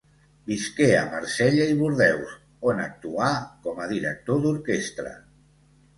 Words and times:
Visqué 0.51 0.87
a 1.01 1.03
Marsella 1.09 1.67
i 1.73 1.75
Bordeus, 1.83 2.33
on 2.71 2.81
actuà 2.87 3.31
com 3.67 3.83
a 3.85 3.91
director 3.95 4.45
d'orquestra. 4.47 5.17